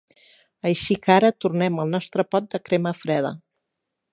[0.69, 3.35] Així que ara tornem al nostre pot de crema freda.